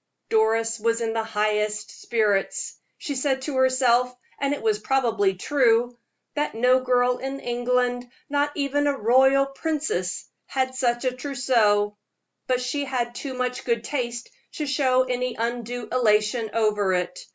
Doris 0.29 0.79
was 0.79 0.99
in 0.99 1.13
the 1.13 1.23
highest 1.23 2.01
spirits. 2.01 2.75
She 2.97 3.13
said 3.13 3.43
to 3.43 3.57
herself 3.57 4.11
and 4.39 4.51
it 4.51 4.63
was 4.63 4.79
probably 4.79 5.35
true 5.35 5.95
that 6.33 6.55
no 6.55 6.79
girl 6.79 7.19
in 7.19 7.39
England, 7.39 8.09
not 8.27 8.51
even 8.55 8.87
a 8.87 8.97
royal 8.97 9.45
princess, 9.45 10.25
had 10.47 10.73
such 10.73 11.05
a 11.05 11.11
trousseau; 11.11 11.99
but 12.47 12.61
she 12.63 12.83
had 12.85 13.13
too 13.13 13.35
much 13.35 13.63
good 13.63 13.83
taste 13.83 14.31
to 14.53 14.65
show 14.65 15.03
any 15.03 15.35
undue 15.35 15.87
elation 15.91 16.49
over 16.51 16.93
it. 16.93 17.19